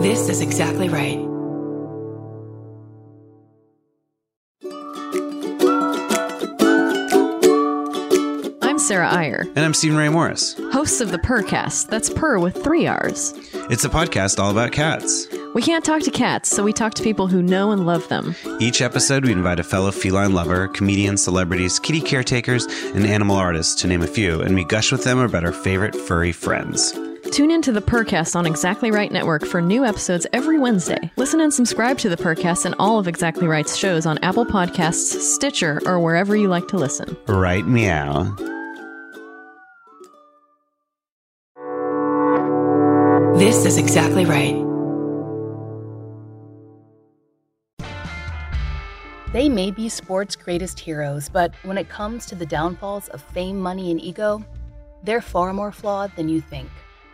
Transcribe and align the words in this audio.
This 0.00 0.28
is 0.28 0.40
exactly 0.40 0.88
right. 0.88 1.18
I'm 8.60 8.78
Sarah 8.78 9.08
Iyer, 9.10 9.44
And 9.56 9.58
I'm 9.60 9.72
Stephen 9.74 9.96
Ray 9.96 10.08
Morris. 10.08 10.54
hosts 10.72 11.00
of 11.00 11.10
the 11.10 11.18
Purrcast. 11.18 11.88
That's 11.88 12.10
Purr 12.10 12.38
with 12.38 12.62
three 12.62 12.86
R's. 12.86 13.32
It's 13.70 13.84
a 13.84 13.88
podcast 13.88 14.38
all 14.38 14.50
about 14.50 14.72
cats. 14.72 15.26
We 15.54 15.62
can't 15.62 15.84
talk 15.84 16.02
to 16.02 16.10
cats, 16.10 16.50
so 16.50 16.62
we 16.62 16.72
talk 16.72 16.94
to 16.94 17.02
people 17.02 17.26
who 17.26 17.42
know 17.42 17.70
and 17.70 17.86
love 17.86 18.06
them. 18.08 18.34
Each 18.60 18.82
episode, 18.82 19.24
we 19.24 19.32
invite 19.32 19.60
a 19.60 19.64
fellow 19.64 19.90
feline 19.90 20.34
lover, 20.34 20.68
comedians, 20.68 21.22
celebrities, 21.22 21.78
kitty 21.78 22.00
caretakers, 22.00 22.66
and 22.94 23.06
animal 23.06 23.36
artists, 23.36 23.74
to 23.82 23.86
name 23.88 24.02
a 24.02 24.06
few, 24.06 24.40
and 24.42 24.54
we 24.54 24.64
gush 24.64 24.92
with 24.92 25.04
them 25.04 25.18
about 25.18 25.44
our 25.44 25.52
favorite 25.52 25.94
furry 25.96 26.32
friends. 26.32 26.92
Tune 27.30 27.50
in 27.50 27.62
to 27.62 27.72
the 27.72 27.80
Purrcast 27.80 28.34
on 28.34 28.46
Exactly 28.46 28.90
Right 28.90 29.12
Network 29.12 29.44
for 29.44 29.60
new 29.60 29.84
episodes 29.84 30.26
every 30.32 30.58
Wednesday. 30.58 31.10
Listen 31.16 31.40
and 31.40 31.54
subscribe 31.54 31.98
to 31.98 32.08
the 32.08 32.16
Purrcast 32.16 32.64
and 32.64 32.74
all 32.78 32.98
of 32.98 33.06
Exactly 33.06 33.46
Right's 33.46 33.76
shows 33.76 34.06
on 34.06 34.18
Apple 34.18 34.44
Podcasts, 34.44 35.20
Stitcher, 35.20 35.80
or 35.86 36.00
wherever 36.00 36.34
you 36.34 36.48
like 36.48 36.66
to 36.68 36.76
listen. 36.76 37.16
Right 37.26 37.66
meow. 37.66 38.24
This 43.38 43.64
is 43.64 43.78
exactly 43.78 44.24
right. 44.24 44.56
They 49.32 49.48
may 49.48 49.70
be 49.70 49.88
sports' 49.88 50.34
greatest 50.34 50.80
heroes, 50.80 51.28
but 51.28 51.52
when 51.62 51.78
it 51.78 51.88
comes 51.88 52.26
to 52.26 52.34
the 52.34 52.46
downfalls 52.46 53.08
of 53.08 53.22
fame, 53.22 53.60
money, 53.60 53.92
and 53.92 54.00
ego, 54.00 54.42
they're 55.04 55.20
far 55.20 55.52
more 55.52 55.70
flawed 55.70 56.10
than 56.16 56.28
you 56.28 56.40
think. 56.40 56.68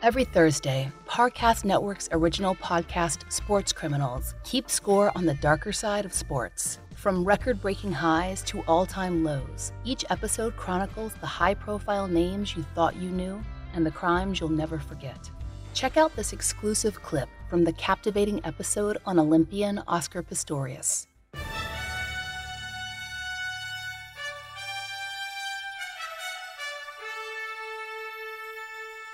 Every 0.05 0.25
Thursday, 0.25 0.93
Parcast 1.07 1.65
Network's 1.65 2.11
original 2.13 2.55
podcast, 2.57 3.33
Sports 3.33 3.73
Criminals, 3.73 4.35
keeps 4.45 4.75
score 4.75 5.11
on 5.17 5.25
the 5.25 5.33
darker 5.33 5.73
side 5.73 6.05
of 6.05 6.13
sports. 6.13 6.79
From 6.95 7.25
record 7.25 7.63
breaking 7.63 7.93
highs 7.93 8.43
to 8.43 8.61
all 8.69 8.85
time 8.85 9.25
lows, 9.25 9.73
each 9.83 10.05
episode 10.11 10.57
chronicles 10.57 11.15
the 11.23 11.27
high 11.27 11.55
profile 11.55 12.07
names 12.07 12.55
you 12.55 12.67
thought 12.75 12.97
you 12.97 13.09
knew 13.09 13.41
and 13.73 13.87
the 13.87 13.91
crimes 13.91 14.41
you'll 14.41 14.51
never 14.51 14.79
forget. 14.79 15.31
Check 15.73 15.97
out 15.97 16.15
this 16.17 16.35
exclusive 16.35 17.03
clip 17.03 17.31
from 17.49 17.65
the 17.65 17.73
captivating 17.73 18.45
episode 18.45 18.99
on 19.07 19.19
Olympian 19.19 19.83
Oscar 19.89 20.23
Pistorius. 20.23 21.07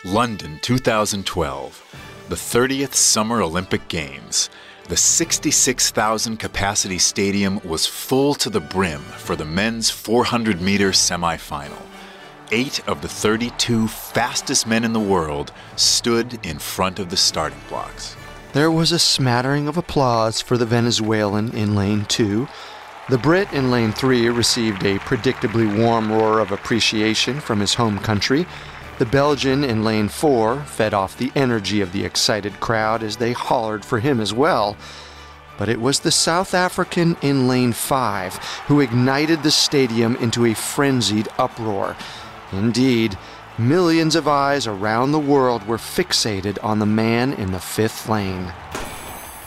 London 0.05 0.59
2012, 0.63 2.25
the 2.31 2.35
30th 2.35 2.95
Summer 2.95 3.43
Olympic 3.43 3.87
Games. 3.89 4.49
The 4.89 4.97
66,000 4.97 6.39
capacity 6.39 6.99
stadium 6.99 7.61
was 7.63 7.85
full 7.85 8.35
to 8.37 8.49
the 8.49 8.61
brim 8.61 9.03
for 9.03 9.37
the 9.37 9.45
men's 9.45 9.91
400 9.91 10.63
meter 10.63 10.93
semifinal. 10.93 11.83
Eight 12.51 12.81
of 12.89 13.03
the 13.03 13.09
32 13.09 13.89
fastest 13.89 14.67
men 14.67 14.85
in 14.85 14.95
the 14.95 14.99
world 14.99 15.53
stood 15.77 16.45
in 16.47 16.59
front 16.59 16.99
of 16.99 17.11
the 17.11 17.19
starting 17.19 17.61
blocks. 17.69 18.17
There 18.55 18.71
was 18.71 18.93
a 18.93 18.99
smattering 18.99 19.69
of 19.69 19.77
applause 19.77 20.41
for 20.41 20.57
the 20.57 20.65
Venezuelan 20.65 21.55
in 21.55 21.75
lane 21.75 22.07
two. 22.07 22.49
The 23.11 23.19
Brit 23.19 23.53
in 23.53 23.71
lane 23.71 23.93
three 23.93 24.31
received 24.31 24.83
a 24.83 24.99
predictably 25.01 25.79
warm 25.79 26.11
roar 26.11 26.39
of 26.39 26.53
appreciation 26.53 27.39
from 27.39 27.61
his 27.61 27.75
home 27.75 27.99
country. 27.99 28.47
The 29.01 29.07
Belgian 29.07 29.65
in 29.65 29.83
lane 29.83 30.11
four 30.11 30.61
fed 30.65 30.93
off 30.93 31.17
the 31.17 31.33
energy 31.35 31.81
of 31.81 31.93
the 31.93 32.05
excited 32.05 32.61
crowd 32.61 33.03
as 33.03 33.17
they 33.17 33.33
hollered 33.33 33.83
for 33.83 33.99
him 33.99 34.21
as 34.21 34.35
well. 34.35 34.77
But 35.57 35.71
it 35.71 35.81
was 35.81 36.01
the 36.01 36.11
South 36.11 36.53
African 36.53 37.17
in 37.23 37.49
lane 37.49 37.73
five 37.73 38.37
who 38.67 38.81
ignited 38.81 39.43
the 39.43 39.51
stadium 39.51 40.17
into 40.17 40.45
a 40.45 40.53
frenzied 40.53 41.29
uproar. 41.39 41.97
Indeed, 42.53 43.17
millions 43.57 44.17
of 44.17 44.29
eyes 44.29 44.67
around 44.67 45.13
the 45.13 45.19
world 45.19 45.67
were 45.67 45.79
fixated 45.79 46.59
on 46.63 46.79
the 46.79 46.85
man 46.85 47.33
in 47.33 47.53
the 47.53 47.59
fifth 47.59 48.07
lane. 48.07 48.53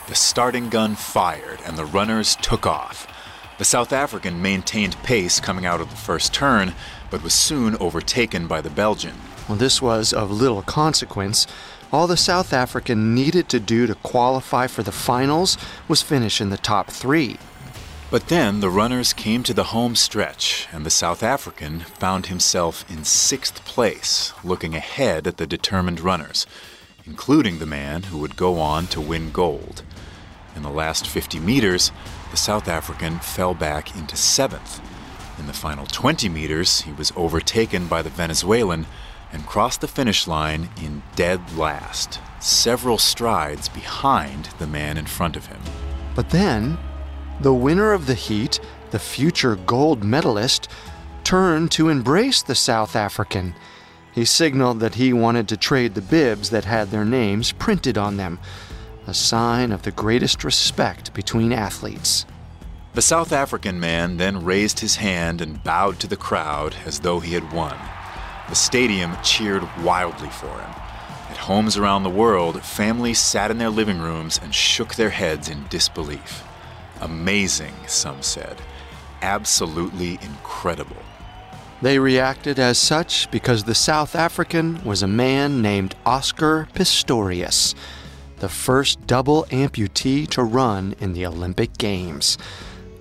The 0.08 0.16
starting 0.16 0.70
gun 0.70 0.96
fired 0.96 1.60
and 1.64 1.78
the 1.78 1.86
runners 1.86 2.36
took 2.38 2.66
off. 2.66 3.06
The 3.60 3.66
South 3.66 3.94
African 3.94 4.42
maintained 4.42 4.98
pace 5.04 5.40
coming 5.40 5.68
out 5.68 5.80
of 5.80 5.92
the 5.92 5.96
first 5.96 6.34
turn, 6.34 6.74
but 7.12 7.22
was 7.22 7.36
soon 7.36 7.76
overtaken 7.76 8.48
by 8.48 8.60
the 8.60 8.72
Belgian. 8.72 9.14
Well, 9.48 9.58
this 9.58 9.82
was 9.82 10.14
of 10.14 10.32
little 10.32 10.62
consequence. 10.62 11.48
All 11.92 12.08
the 12.08 12.18
South 12.18 12.54
African 12.54 13.14
needed 13.14 13.50
to 13.50 13.60
do 13.60 13.86
to 13.88 13.96
qualify 13.96 14.68
for 14.68 14.84
the 14.84 14.92
finals 14.92 15.58
was 15.88 16.02
finish 16.02 16.40
in 16.40 16.50
the 16.50 16.58
top 16.58 16.90
three. 16.90 17.38
But 18.10 18.28
then 18.28 18.62
the 18.62 18.70
runners 18.70 19.12
came 19.12 19.44
to 19.44 19.54
the 19.54 19.66
home 19.66 19.96
stretch, 19.96 20.68
and 20.72 20.86
the 20.86 20.92
South 20.92 21.24
African 21.24 21.80
found 21.80 22.28
himself 22.28 22.86
in 22.90 23.04
sixth 23.04 23.66
place, 23.66 24.34
looking 24.44 24.76
ahead 24.76 25.28
at 25.28 25.38
the 25.38 25.48
determined 25.48 26.00
runners, 26.00 26.46
including 27.06 27.60
the 27.60 27.66
man 27.66 28.04
who 28.04 28.20
would 28.20 28.38
go 28.38 28.60
on 28.60 28.88
to 28.88 29.02
win 29.02 29.32
gold. 29.32 29.82
In 30.56 30.62
the 30.62 30.70
last 30.70 31.08
50 31.08 31.40
meters, 31.40 31.92
the 32.32 32.38
South 32.38 32.68
African 32.68 33.20
fell 33.20 33.56
back 33.56 33.96
into 33.96 34.16
seventh. 34.16 34.80
In 35.40 35.48
the 35.48 35.54
final 35.54 35.88
20 35.88 36.30
meters, 36.30 36.82
he 36.82 36.94
was 36.94 37.12
overtaken 37.16 37.88
by 37.88 38.04
the 38.04 38.10
Venezuelan 38.12 38.86
and 39.34 39.46
crossed 39.46 39.82
the 39.82 39.88
finish 39.88 40.28
line 40.28 40.70
in 40.82 41.04
dead 41.16 41.42
last, 41.58 42.20
several 42.40 42.98
strides 42.98 43.68
behind 43.68 44.46
the 44.60 44.68
man 44.68 44.98
in 44.98 45.06
front 45.06 45.36
of 45.36 45.48
him. 45.48 45.60
But 46.16 46.30
then, 46.30 46.78
the 47.42 47.54
winner 47.54 47.92
of 47.92 48.06
the 48.06 48.14
heat, 48.14 48.60
the 48.92 49.00
future 49.00 49.56
gold 49.56 50.04
medalist, 50.04 50.70
turned 51.24 51.72
to 51.72 51.90
embrace 51.90 52.44
the 52.44 52.56
South 52.56 52.96
African. 52.96 53.56
He 54.12 54.24
signaled 54.24 54.80
that 54.82 54.96
he 54.96 55.12
wanted 55.12 55.48
to 55.50 55.58
trade 55.58 55.96
the 55.96 56.02
bibs 56.02 56.52
that 56.52 56.66
had 56.66 56.92
their 56.92 57.06
names 57.06 57.52
printed 57.52 57.98
on 57.98 58.18
them, 58.18 58.40
a 59.08 59.14
sign 59.14 59.72
of 59.72 59.82
the 59.82 59.92
greatest 59.92 60.44
respect 60.44 61.14
between 61.14 61.52
athletes. 61.52 62.26
The 62.94 63.02
South 63.02 63.32
African 63.32 63.80
man 63.80 64.18
then 64.18 64.46
raised 64.46 64.80
his 64.82 64.98
hand 64.98 65.42
and 65.42 65.64
bowed 65.64 66.00
to 66.02 66.08
the 66.08 66.16
crowd 66.16 66.76
as 66.86 67.00
though 67.00 67.20
he 67.20 67.34
had 67.34 67.52
won. 67.52 67.76
The 68.50 68.56
stadium 68.56 69.16
cheered 69.24 69.64
wildly 69.82 70.30
for 70.30 70.48
him. 70.48 70.70
At 71.30 71.38
homes 71.38 71.78
around 71.78 72.04
the 72.04 72.10
world, 72.10 72.62
families 72.62 73.20
sat 73.20 73.50
in 73.50 73.58
their 73.58 73.70
living 73.70 74.00
rooms 74.00 74.40
and 74.42 74.54
shook 74.54 74.96
their 74.96 75.10
heads 75.10 75.50
in 75.50 75.66
disbelief. 75.70 76.44
Amazing, 77.02 77.74
some 77.88 78.22
said. 78.22 78.58
Absolutely 79.22 80.20
incredible. 80.22 81.02
They 81.82 82.00
reacted 82.00 82.60
as 82.60 82.78
such 82.78 83.30
because 83.32 83.64
the 83.64 83.76
South 83.76 84.16
African 84.16 84.84
was 84.84 85.02
a 85.02 85.08
man 85.08 85.62
named 85.62 85.96
Oscar 86.06 86.68
Pistorius, 86.74 87.76
the 88.38 88.48
first 88.48 89.06
double 89.08 89.46
amputee 89.46 90.28
to 90.30 90.44
run 90.44 90.96
in 91.00 91.14
the 91.14 91.26
Olympic 91.26 91.78
Games. 91.78 92.38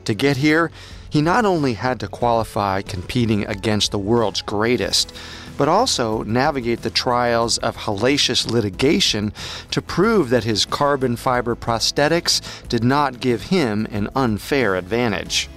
To 0.07 0.15
get 0.15 0.39
here, 0.39 0.71
he 1.13 1.21
not 1.21 1.45
only 1.45 1.75
had 1.75 2.01
to 2.01 2.09
qualify 2.09 2.81
competing 2.81 3.45
against 3.45 3.91
the 3.91 3.99
world's 3.99 4.41
greatest, 4.41 5.15
but 5.59 5.69
also 5.69 6.23
navigate 6.23 6.81
the 6.81 6.89
trials 6.89 7.59
of 7.59 7.77
hellacious 7.77 8.51
litigation 8.51 9.31
to 9.71 9.83
prove 9.83 10.31
that 10.31 10.45
his 10.45 10.65
carbon 10.65 11.15
fiber 11.15 11.55
prosthetics 11.55 12.41
did 12.69 12.83
not 12.83 13.21
give 13.21 13.43
him 13.43 13.87
an 13.91 14.09
unfair 14.17 14.75
advantage. 14.75 15.51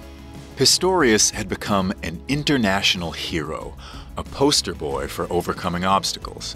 Pistorius 0.56 1.30
had 1.30 1.48
become 1.48 1.90
an 2.02 2.22
international 2.28 3.12
hero, 3.12 3.78
a 4.18 4.22
poster 4.22 4.74
boy 4.74 5.08
for 5.08 5.26
overcoming 5.32 5.86
obstacles. 5.86 6.54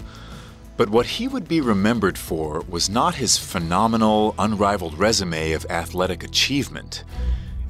But 0.77 0.89
what 0.89 1.07
he 1.07 1.27
would 1.27 1.47
be 1.47 1.59
remembered 1.59 2.19
for 2.19 2.63
was 2.69 2.87
not 2.87 3.15
his 3.15 3.39
phenomenal, 3.39 4.35
unrivaled 4.37 4.99
resume 4.99 5.53
of 5.53 5.65
athletic 5.71 6.23
achievement. 6.23 7.03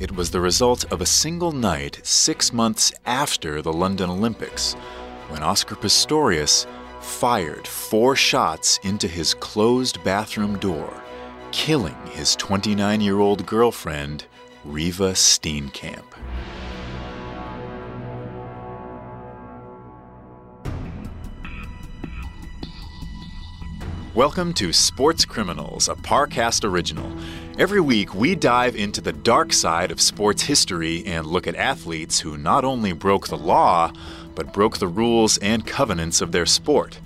It 0.01 0.15
was 0.15 0.31
the 0.31 0.41
result 0.41 0.91
of 0.91 0.99
a 0.99 1.05
single 1.05 1.51
night 1.51 1.99
six 2.01 2.51
months 2.51 2.91
after 3.05 3.61
the 3.61 3.71
London 3.71 4.09
Olympics, 4.09 4.73
when 5.29 5.43
Oscar 5.43 5.75
Pistorius 5.75 6.65
fired 7.01 7.67
four 7.67 8.15
shots 8.15 8.79
into 8.81 9.07
his 9.07 9.35
closed 9.35 10.03
bathroom 10.03 10.57
door, 10.57 10.91
killing 11.51 11.95
his 12.13 12.35
29 12.37 12.99
year 12.99 13.19
old 13.19 13.45
girlfriend, 13.45 14.25
Reeva 14.65 15.13
Steenkamp. 15.13 16.11
Welcome 24.15 24.53
to 24.55 24.73
Sports 24.73 25.25
Criminals, 25.25 25.87
a 25.87 25.95
Parcast 25.95 26.65
original. 26.65 27.09
Every 27.61 27.79
week, 27.79 28.15
we 28.15 28.33
dive 28.33 28.75
into 28.75 29.01
the 29.01 29.13
dark 29.13 29.53
side 29.53 29.91
of 29.91 30.01
sports 30.01 30.41
history 30.41 31.05
and 31.05 31.27
look 31.27 31.45
at 31.45 31.55
athletes 31.55 32.19
who 32.19 32.35
not 32.35 32.65
only 32.65 32.91
broke 32.91 33.27
the 33.27 33.37
law, 33.37 33.93
but 34.33 34.51
broke 34.51 34.79
the 34.79 34.87
rules 34.87 35.37
and 35.37 35.63
covenants 35.63 36.21
of 36.21 36.31
their 36.31 36.47
sport. 36.47 36.99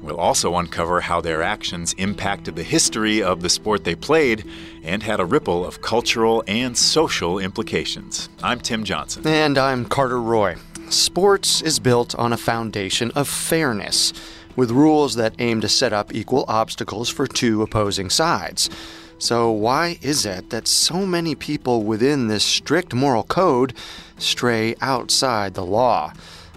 We'll 0.00 0.16
also 0.16 0.56
uncover 0.56 1.02
how 1.02 1.20
their 1.20 1.42
actions 1.42 1.92
impacted 1.98 2.56
the 2.56 2.62
history 2.62 3.22
of 3.22 3.42
the 3.42 3.50
sport 3.50 3.84
they 3.84 3.94
played 3.94 4.46
and 4.82 5.02
had 5.02 5.20
a 5.20 5.26
ripple 5.26 5.62
of 5.66 5.82
cultural 5.82 6.42
and 6.48 6.74
social 6.74 7.38
implications. 7.38 8.30
I'm 8.42 8.60
Tim 8.60 8.84
Johnson. 8.84 9.26
And 9.26 9.58
I'm 9.58 9.84
Carter 9.84 10.22
Roy. 10.22 10.56
Sports 10.88 11.60
is 11.60 11.78
built 11.78 12.14
on 12.14 12.32
a 12.32 12.38
foundation 12.38 13.10
of 13.10 13.28
fairness, 13.28 14.14
with 14.56 14.70
rules 14.70 15.16
that 15.16 15.34
aim 15.38 15.60
to 15.60 15.68
set 15.68 15.92
up 15.92 16.14
equal 16.14 16.46
obstacles 16.48 17.10
for 17.10 17.26
two 17.26 17.60
opposing 17.60 18.08
sides. 18.08 18.70
So, 19.20 19.50
why 19.50 19.98
is 20.00 20.24
it 20.24 20.50
that 20.50 20.68
so 20.68 21.04
many 21.04 21.34
people 21.34 21.82
within 21.82 22.28
this 22.28 22.44
strict 22.44 22.94
moral 22.94 23.24
code 23.24 23.74
stray 24.16 24.76
outside 24.80 25.54
the 25.54 25.66
law? 25.66 26.12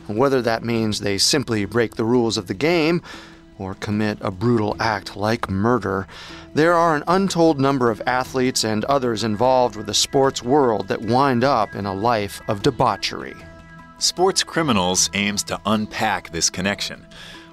Whether 0.06 0.44
that 0.44 0.64
means 0.64 1.00
they 1.00 1.18
simply 1.18 1.66
break 1.66 1.96
the 1.96 2.06
rules 2.06 2.38
of 2.38 2.46
the 2.46 2.54
game 2.54 3.02
or 3.58 3.74
commit 3.74 4.20
a 4.22 4.30
brutal 4.30 4.76
act 4.80 5.16
like 5.16 5.50
murder, 5.50 6.08
there 6.54 6.74
are 6.74 6.96
an 6.96 7.04
untold 7.08 7.60
number 7.60 7.90
of 7.90 8.02
athletes 8.06 8.64
and 8.64 8.86
others 8.86 9.24
involved 9.24 9.76
with 9.76 9.88
the 9.88 9.94
sports 9.96 10.44
world 10.44 10.88
that 10.88 11.02
wind 11.02 11.44
up 11.44 11.74
in 11.74 11.88
a 11.88 11.94
life 11.94 12.42
of 12.48 12.62
debauchery. 12.62 13.36
Sports 13.98 14.44
Criminals 14.44 15.10
aims 15.16 15.44
to 15.44 15.60
unpack 15.66 16.32
this 16.32 16.50
connection. 16.52 17.08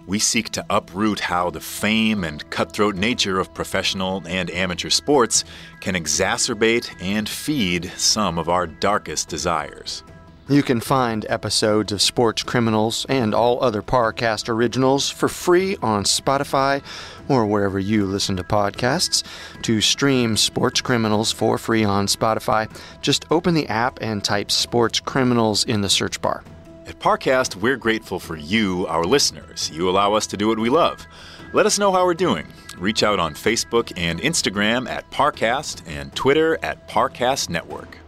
We 0.09 0.19
seek 0.19 0.49
to 0.53 0.65
uproot 0.71 1.21
how 1.21 1.51
the 1.51 1.61
fame 1.61 2.25
and 2.25 2.49
cutthroat 2.49 2.97
nature 2.97 3.39
of 3.39 3.53
professional 3.53 4.23
and 4.27 4.49
amateur 4.49 4.89
sports 4.89 5.45
can 5.81 5.95
exacerbate 5.95 6.91
and 6.99 7.29
feed 7.29 7.93
some 7.95 8.39
of 8.39 8.49
our 8.49 8.67
darkest 8.67 9.29
desires. 9.29 10.03
You 10.49 10.63
can 10.63 10.81
find 10.81 11.27
episodes 11.29 11.93
of 11.93 12.01
Sports 12.01 12.43
Criminals 12.43 13.05
and 13.11 13.35
all 13.35 13.63
other 13.63 13.83
Parcast 13.83 14.49
originals 14.49 15.11
for 15.11 15.29
free 15.29 15.77
on 15.83 16.05
Spotify 16.05 16.83
or 17.29 17.45
wherever 17.45 17.79
you 17.79 18.07
listen 18.07 18.35
to 18.37 18.45
podcasts. 18.45 19.23
To 19.61 19.83
stream 19.83 20.39
Sports 20.39 20.81
Criminals 20.81 21.33
for 21.33 21.59
free 21.59 21.85
on 21.85 22.07
Spotify, 22.07 22.75
just 23.03 23.27
open 23.31 23.53
the 23.53 23.69
app 23.69 23.99
and 24.01 24.25
type 24.25 24.51
Sports 24.51 25.01
Criminals 25.01 25.67
in 25.67 25.83
the 25.83 25.91
search 25.91 26.19
bar. 26.23 26.43
At 26.89 27.01
Parcast, 27.01 27.55
we're 27.57 27.77
grateful 27.77 28.19
for 28.19 28.35
you, 28.35 28.87
our 28.87 29.05
listeners. 29.05 29.71
You 29.71 29.91
allow 29.91 30.15
us 30.15 30.27
to 30.29 30.39
do 30.39 30.49
what 30.49 30.59
we 30.59 30.71
love. 30.71 31.07
Let 31.53 31.67
us 31.67 31.79
know 31.79 31.93
how 31.93 32.07
we're 32.07 32.15
doing. 32.15 32.47
Reach 32.79 33.03
out 33.03 33.21
on 33.21 33.35
Facebook 33.35 33.93
and 33.95 34.19
Instagram 34.23 34.89
at 34.89 35.11
Parcast 35.11 35.83
and 35.87 36.15
Twitter 36.17 36.59
at 36.63 36.89
Parcast 36.89 37.51
Network. 37.51 37.99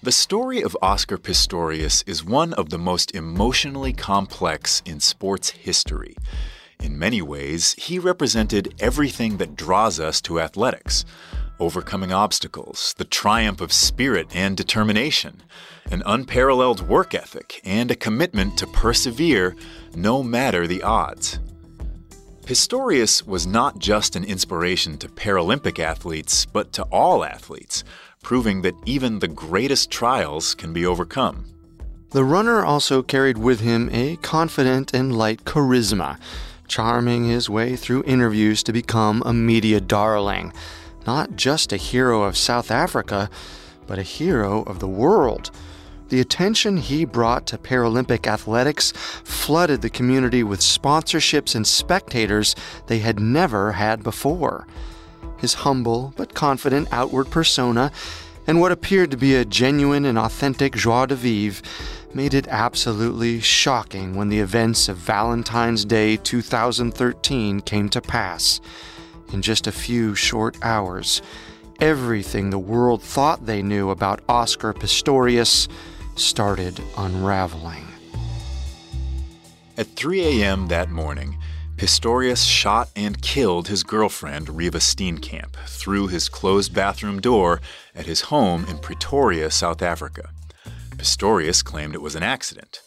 The 0.00 0.12
story 0.12 0.62
of 0.62 0.76
Oscar 0.80 1.18
Pistorius 1.18 2.04
is 2.06 2.24
one 2.24 2.52
of 2.52 2.70
the 2.70 2.78
most 2.78 3.12
emotionally 3.12 3.92
complex 3.92 4.84
in 4.86 5.00
sports 5.00 5.50
history. 5.50 6.14
In 6.80 7.00
many 7.00 7.20
ways, 7.20 7.72
he 7.72 7.98
represented 7.98 8.76
everything 8.78 9.38
that 9.38 9.56
draws 9.56 9.98
us 9.98 10.20
to 10.20 10.38
athletics 10.38 11.04
overcoming 11.60 12.12
obstacles, 12.12 12.94
the 12.98 13.04
triumph 13.04 13.60
of 13.60 13.72
spirit 13.72 14.26
and 14.34 14.56
determination, 14.56 15.42
an 15.90 16.02
unparalleled 16.06 16.88
work 16.88 17.14
ethic, 17.14 17.60
and 17.64 17.90
a 17.90 17.96
commitment 17.96 18.56
to 18.58 18.66
persevere 18.66 19.54
no 19.94 20.22
matter 20.22 20.66
the 20.66 20.82
odds. 20.82 21.38
Pistorius 22.42 23.24
was 23.24 23.46
not 23.46 23.78
just 23.78 24.16
an 24.16 24.24
inspiration 24.24 24.98
to 24.98 25.08
Paralympic 25.08 25.78
athletes, 25.78 26.46
but 26.46 26.72
to 26.72 26.82
all 26.84 27.24
athletes, 27.24 27.84
proving 28.22 28.62
that 28.62 28.74
even 28.86 29.18
the 29.18 29.28
greatest 29.28 29.90
trials 29.90 30.54
can 30.54 30.72
be 30.72 30.84
overcome. 30.84 31.44
The 32.10 32.24
runner 32.24 32.64
also 32.64 33.02
carried 33.02 33.38
with 33.38 33.60
him 33.60 33.88
a 33.92 34.16
confident 34.16 34.92
and 34.92 35.16
light 35.16 35.44
charisma, 35.44 36.18
charming 36.66 37.24
his 37.24 37.48
way 37.48 37.76
through 37.76 38.02
interviews 38.04 38.64
to 38.64 38.72
become 38.72 39.22
a 39.24 39.32
media 39.32 39.80
darling. 39.80 40.52
Not 41.06 41.36
just 41.36 41.72
a 41.72 41.76
hero 41.76 42.22
of 42.22 42.36
South 42.36 42.70
Africa, 42.70 43.30
but 43.86 43.98
a 43.98 44.02
hero 44.02 44.62
of 44.62 44.78
the 44.78 44.88
world. 44.88 45.50
The 46.08 46.20
attention 46.20 46.78
he 46.78 47.04
brought 47.04 47.46
to 47.46 47.58
Paralympic 47.58 48.26
athletics 48.26 48.92
flooded 49.24 49.82
the 49.82 49.90
community 49.90 50.42
with 50.42 50.60
sponsorships 50.60 51.54
and 51.54 51.66
spectators 51.66 52.56
they 52.86 52.98
had 52.98 53.20
never 53.20 53.72
had 53.72 54.02
before 54.02 54.66
his 55.40 55.54
humble 55.54 56.12
but 56.16 56.34
confident 56.34 56.88
outward 56.92 57.30
persona, 57.30 57.90
and 58.46 58.60
what 58.60 58.72
appeared 58.72 59.10
to 59.10 59.16
be 59.16 59.34
a 59.34 59.44
genuine 59.44 60.04
and 60.04 60.18
authentic 60.18 60.74
joie 60.74 61.06
de 61.06 61.14
vivre 61.14 61.62
made 62.12 62.34
it 62.34 62.48
absolutely 62.48 63.40
shocking 63.40 64.16
when 64.16 64.28
the 64.28 64.40
events 64.40 64.88
of 64.88 64.96
Valentine's 64.96 65.84
Day 65.84 66.16
2013 66.16 67.60
came 67.60 67.88
to 67.88 68.00
pass. 68.00 68.60
In 69.32 69.42
just 69.42 69.66
a 69.66 69.72
few 69.72 70.14
short 70.14 70.56
hours, 70.62 71.22
everything 71.80 72.50
the 72.50 72.58
world 72.58 73.02
thought 73.02 73.46
they 73.46 73.62
knew 73.62 73.90
about 73.90 74.22
Oscar 74.28 74.72
Pistorius 74.72 75.68
started 76.16 76.80
unraveling. 76.96 77.86
At 79.78 79.86
3 79.96 80.42
a.m. 80.42 80.68
that 80.68 80.90
morning, 80.90 81.38
Pistorius 81.76 82.46
shot 82.46 82.90
and 82.94 83.22
killed 83.22 83.68
his 83.68 83.82
girlfriend, 83.84 84.48
Reeva 84.48 84.80
Steenkamp, 84.80 85.54
through 85.66 86.08
his 86.08 86.28
closed 86.28 86.74
bathroom 86.74 87.20
door 87.20 87.60
at 87.94 88.06
his 88.06 88.22
home 88.22 88.66
in 88.66 88.78
Pretoria, 88.78 89.50
South 89.50 89.80
Africa. 89.80 90.30
Pistorius 90.96 91.64
claimed 91.64 91.94
it 91.94 92.02
was 92.02 92.16
an 92.16 92.22
accident. 92.22 92.82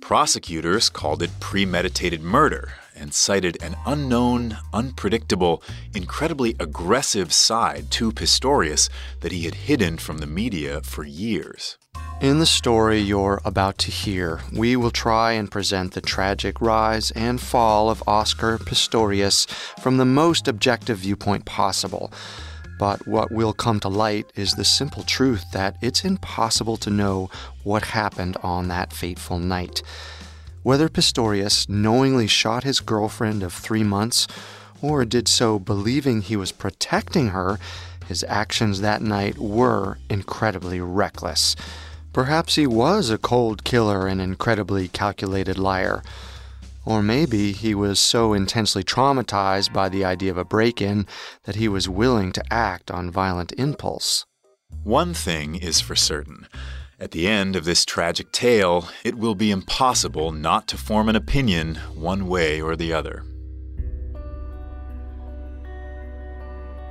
Prosecutors 0.00 0.88
called 0.88 1.22
it 1.22 1.40
premeditated 1.40 2.22
murder 2.22 2.72
and 2.98 3.14
cited 3.14 3.62
an 3.62 3.76
unknown, 3.86 4.58
unpredictable, 4.72 5.62
incredibly 5.94 6.56
aggressive 6.58 7.32
side 7.32 7.90
to 7.92 8.12
Pistorius 8.12 8.88
that 9.20 9.32
he 9.32 9.44
had 9.44 9.54
hidden 9.54 9.96
from 9.98 10.18
the 10.18 10.26
media 10.26 10.80
for 10.82 11.04
years. 11.04 11.78
In 12.20 12.40
the 12.40 12.46
story 12.46 12.98
you're 12.98 13.40
about 13.44 13.78
to 13.78 13.92
hear, 13.92 14.40
we 14.52 14.74
will 14.74 14.90
try 14.90 15.32
and 15.32 15.48
present 15.50 15.94
the 15.94 16.00
tragic 16.00 16.60
rise 16.60 17.12
and 17.12 17.40
fall 17.40 17.90
of 17.90 18.02
Oscar 18.08 18.58
Pistorius 18.58 19.46
from 19.80 19.98
the 19.98 20.04
most 20.04 20.48
objective 20.48 20.98
viewpoint 20.98 21.44
possible. 21.44 22.12
But 22.78 23.06
what 23.06 23.30
will 23.30 23.52
come 23.52 23.78
to 23.80 23.88
light 23.88 24.32
is 24.34 24.52
the 24.54 24.64
simple 24.64 25.04
truth 25.04 25.44
that 25.52 25.76
it's 25.80 26.04
impossible 26.04 26.76
to 26.78 26.90
know 26.90 27.30
what 27.62 27.84
happened 27.84 28.36
on 28.42 28.68
that 28.68 28.92
fateful 28.92 29.38
night. 29.38 29.82
Whether 30.62 30.88
Pistorius 30.88 31.68
knowingly 31.68 32.26
shot 32.26 32.64
his 32.64 32.80
girlfriend 32.80 33.42
of 33.42 33.52
three 33.52 33.84
months, 33.84 34.26
or 34.82 35.04
did 35.04 35.28
so 35.28 35.58
believing 35.58 36.22
he 36.22 36.36
was 36.36 36.52
protecting 36.52 37.28
her, 37.28 37.58
his 38.06 38.24
actions 38.28 38.80
that 38.80 39.02
night 39.02 39.38
were 39.38 39.98
incredibly 40.08 40.80
reckless. 40.80 41.54
Perhaps 42.12 42.54
he 42.56 42.66
was 42.66 43.10
a 43.10 43.18
cold 43.18 43.64
killer 43.64 44.06
and 44.06 44.20
incredibly 44.20 44.88
calculated 44.88 45.58
liar. 45.58 46.02
Or 46.84 47.02
maybe 47.02 47.52
he 47.52 47.74
was 47.74 48.00
so 48.00 48.32
intensely 48.32 48.82
traumatized 48.82 49.72
by 49.72 49.88
the 49.90 50.04
idea 50.04 50.30
of 50.30 50.38
a 50.38 50.44
break 50.44 50.80
in 50.80 51.06
that 51.44 51.56
he 51.56 51.68
was 51.68 51.88
willing 51.88 52.32
to 52.32 52.52
act 52.52 52.90
on 52.90 53.10
violent 53.10 53.52
impulse. 53.58 54.24
One 54.82 55.12
thing 55.12 55.54
is 55.54 55.80
for 55.80 55.94
certain. 55.94 56.46
At 57.00 57.12
the 57.12 57.28
end 57.28 57.54
of 57.54 57.64
this 57.64 57.84
tragic 57.84 58.32
tale, 58.32 58.88
it 59.04 59.14
will 59.14 59.36
be 59.36 59.52
impossible 59.52 60.32
not 60.32 60.66
to 60.66 60.76
form 60.76 61.08
an 61.08 61.14
opinion 61.14 61.76
one 61.94 62.26
way 62.26 62.60
or 62.60 62.74
the 62.74 62.92
other. 62.92 63.24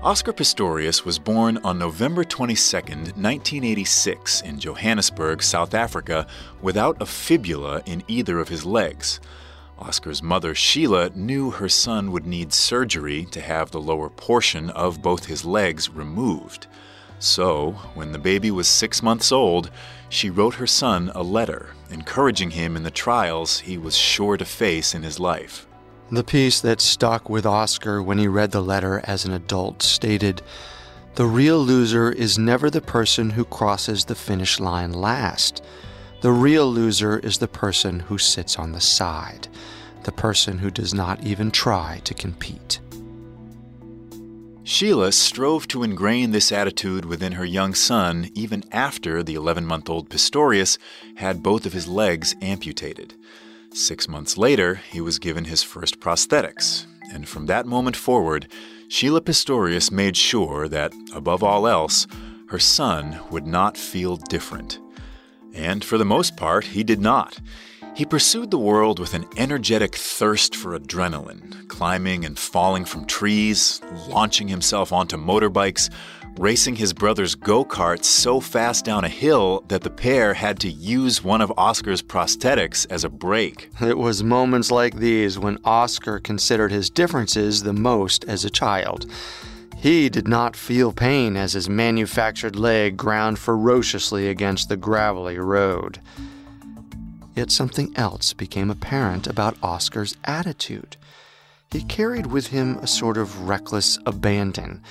Oscar 0.01 0.31
Pistorius 0.31 1.03
was 1.03 1.19
born 1.19 1.57
on 1.57 1.77
November 1.77 2.23
22, 2.23 2.77
1986, 2.77 4.41
in 4.43 4.59
Johannesburg, 4.61 5.43
South 5.43 5.73
Africa, 5.73 6.25
without 6.61 7.01
a 7.01 7.05
fibula 7.05 7.81
in 7.85 8.01
either 8.07 8.39
of 8.39 8.47
his 8.47 8.65
legs. 8.65 9.19
Oscar's 9.77 10.23
mother, 10.23 10.55
Sheila, 10.55 11.09
knew 11.15 11.51
her 11.51 11.67
son 11.67 12.13
would 12.13 12.25
need 12.25 12.53
surgery 12.53 13.25
to 13.31 13.41
have 13.41 13.71
the 13.71 13.81
lower 13.81 14.09
portion 14.09 14.69
of 14.69 15.01
both 15.01 15.25
his 15.25 15.43
legs 15.43 15.89
removed. 15.89 16.67
So, 17.19 17.71
when 17.95 18.11
the 18.11 18.19
baby 18.19 18.51
was 18.51 18.67
six 18.67 19.01
months 19.01 19.31
old, 19.31 19.71
she 20.09 20.29
wrote 20.29 20.55
her 20.55 20.67
son 20.67 21.11
a 21.15 21.23
letter, 21.23 21.69
encouraging 21.89 22.51
him 22.51 22.75
in 22.75 22.83
the 22.83 22.91
trials 22.91 23.59
he 23.59 23.77
was 23.77 23.97
sure 23.97 24.37
to 24.37 24.45
face 24.45 24.93
in 24.93 25.03
his 25.03 25.19
life. 25.19 25.67
The 26.11 26.23
piece 26.23 26.61
that 26.61 26.79
stuck 26.79 27.29
with 27.29 27.45
Oscar 27.45 28.01
when 28.01 28.17
he 28.17 28.27
read 28.27 28.51
the 28.51 28.61
letter 28.61 29.01
as 29.03 29.25
an 29.25 29.33
adult 29.33 29.83
stated 29.83 30.41
The 31.15 31.25
real 31.25 31.59
loser 31.59 32.11
is 32.11 32.37
never 32.37 32.69
the 32.69 32.81
person 32.81 33.31
who 33.31 33.43
crosses 33.43 34.05
the 34.05 34.15
finish 34.15 34.59
line 34.59 34.93
last. 34.93 35.63
The 36.21 36.31
real 36.31 36.71
loser 36.71 37.19
is 37.19 37.39
the 37.39 37.47
person 37.47 37.99
who 37.99 38.17
sits 38.17 38.57
on 38.57 38.71
the 38.71 38.79
side, 38.79 39.49
the 40.03 40.11
person 40.11 40.59
who 40.59 40.71
does 40.71 40.93
not 40.93 41.23
even 41.23 41.51
try 41.51 41.99
to 42.05 42.13
compete. 42.13 42.79
Sheila 44.67 45.13
strove 45.13 45.65
to 45.69 45.81
ingrain 45.81 46.31
this 46.31 46.51
attitude 46.51 47.05
within 47.05 47.31
her 47.31 47.45
young 47.45 47.73
son 47.73 48.29
even 48.33 48.65
after 48.69 49.23
the 49.23 49.33
11 49.33 49.65
month 49.65 49.89
old 49.89 50.09
Pistorius 50.09 50.77
had 51.15 51.41
both 51.41 51.65
of 51.65 51.71
his 51.71 51.87
legs 51.87 52.35
amputated. 52.41 53.13
Six 53.73 54.09
months 54.09 54.37
later, 54.37 54.81
he 54.91 54.99
was 54.99 55.19
given 55.19 55.45
his 55.45 55.63
first 55.63 56.01
prosthetics, 56.01 56.85
and 57.13 57.29
from 57.29 57.45
that 57.45 57.65
moment 57.65 57.95
forward, 57.95 58.49
Sheila 58.89 59.21
Pistorius 59.21 59.89
made 59.89 60.17
sure 60.17 60.67
that, 60.67 60.91
above 61.13 61.43
all 61.43 61.65
else, 61.65 62.05
her 62.49 62.59
son 62.59 63.21
would 63.31 63.47
not 63.47 63.77
feel 63.77 64.17
different. 64.17 64.79
And 65.53 65.81
for 65.81 65.97
the 65.97 66.03
most 66.03 66.35
part, 66.35 66.65
he 66.65 66.83
did 66.83 66.99
not. 66.99 67.39
He 67.97 68.05
pursued 68.05 68.51
the 68.51 68.59
world 68.59 68.99
with 68.99 69.15
an 69.15 69.25
energetic 69.37 69.95
thirst 69.95 70.55
for 70.55 70.77
adrenaline, 70.77 71.67
climbing 71.67 72.25
and 72.25 72.37
falling 72.37 72.85
from 72.85 73.07
trees, 73.07 73.81
launching 74.07 74.47
himself 74.47 74.93
onto 74.93 75.17
motorbikes, 75.17 75.89
racing 76.37 76.75
his 76.75 76.93
brother's 76.93 77.33
go 77.33 77.65
karts 77.65 78.03
so 78.03 78.39
fast 78.39 78.85
down 78.85 79.03
a 79.03 79.09
hill 79.09 79.63
that 79.69 79.81
the 79.81 79.89
pair 79.89 80.35
had 80.35 80.59
to 80.59 80.69
use 80.69 81.23
one 81.23 81.41
of 81.41 81.51
Oscar's 81.57 82.03
prosthetics 82.03 82.85
as 82.91 83.03
a 83.03 83.09
brake. 83.09 83.71
It 83.81 83.97
was 83.97 84.21
moments 84.21 84.69
like 84.69 84.97
these 84.97 85.39
when 85.39 85.57
Oscar 85.65 86.19
considered 86.19 86.71
his 86.71 86.91
differences 86.91 87.63
the 87.63 87.73
most 87.73 88.23
as 88.25 88.45
a 88.45 88.51
child. 88.51 89.07
He 89.75 90.07
did 90.07 90.27
not 90.27 90.55
feel 90.55 90.93
pain 90.93 91.35
as 91.35 91.53
his 91.53 91.67
manufactured 91.67 92.55
leg 92.55 92.95
ground 92.95 93.39
ferociously 93.39 94.27
against 94.27 94.69
the 94.69 94.77
gravelly 94.77 95.39
road. 95.39 95.99
Yet 97.37 97.51
something 97.51 97.93
else 97.95 98.33
became 98.33 98.71
apparent 98.71 99.27
about 99.27 99.57
Oscar's 99.61 100.17
attitude. 100.23 100.97
He 101.69 101.83
carried 101.83 102.25
with 102.25 102.47
him 102.47 102.77
a 102.79 102.87
sort 102.87 103.15
of 103.15 103.47
reckless 103.47 103.99
abandon 104.07 104.83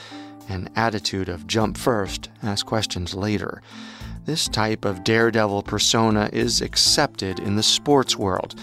an 0.49 0.69
attitude 0.77 1.29
of 1.29 1.49
jump 1.49 1.77
first, 1.77 2.29
ask 2.45 2.65
questions 2.65 3.15
later. 3.15 3.63
This 4.27 4.47
type 4.47 4.85
of 4.85 5.03
daredevil 5.03 5.65
persona 5.65 6.31
is 6.33 6.61
accepted 6.61 7.41
in 7.41 7.57
the 7.57 7.65
sports 7.65 8.17
world. 8.17 8.55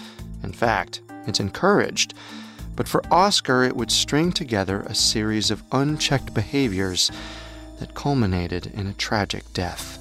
In 0.42 0.54
fact, 0.54 1.02
it's 1.26 1.40
encouraged. 1.40 2.14
But 2.76 2.88
for 2.88 3.02
Oscar, 3.12 3.64
it 3.64 3.76
would 3.76 3.90
string 3.90 4.32
together 4.32 4.80
a 4.80 4.94
series 4.94 5.50
of 5.50 5.62
unchecked 5.72 6.32
behaviors 6.32 7.10
that 7.80 7.94
culminated 7.94 8.68
in 8.68 8.86
a 8.86 8.94
tragic 8.94 9.44
death. 9.52 9.98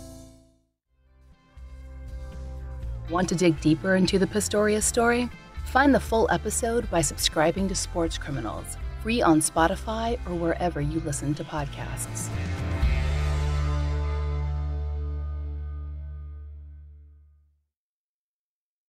Want 3.13 3.29
to 3.29 3.35
dig 3.35 3.61
deeper 3.61 3.95
into 3.95 4.17
the 4.17 4.25
Pistorius 4.25 4.81
story? 4.81 5.29
Find 5.65 5.93
the 5.93 5.99
full 5.99 6.27
episode 6.31 6.89
by 6.89 7.01
subscribing 7.01 7.67
to 7.67 7.75
Sports 7.75 8.17
Criminals 8.17 8.75
free 9.03 9.21
on 9.21 9.39
Spotify 9.39 10.17
or 10.27 10.33
wherever 10.33 10.81
you 10.81 10.99
listen 11.01 11.35
to 11.35 11.43
podcasts. 11.43 12.29